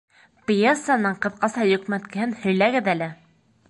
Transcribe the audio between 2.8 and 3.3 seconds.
әле.